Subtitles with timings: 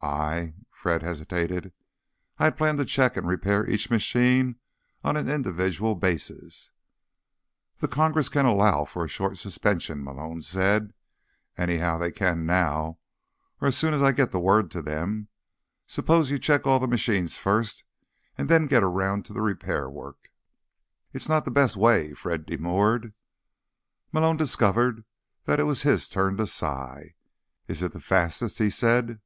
[0.00, 1.72] "I—" Fred hesitated.
[2.38, 4.60] "I had planned to check and repair each machine
[5.02, 6.70] on an individual basis."
[7.78, 10.94] "The Congress can allow for a short suspension," Malone said.
[11.58, 13.00] "Anyhow, they can now,
[13.60, 15.28] or as soon as I get the word to them.
[15.88, 17.82] Suppose you check all the machines first,
[18.38, 20.30] and then get around to the repair work."
[21.12, 23.14] "It's not the best way," Fred demurred.
[24.12, 25.04] Malone discovered
[25.44, 27.16] that it was his turn to sigh.
[27.66, 29.20] "Is it the fastest?" he said.